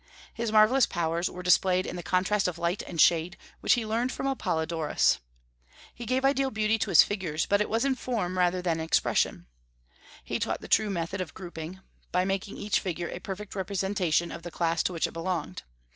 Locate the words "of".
2.47-2.57, 11.21-11.35, 14.31-14.41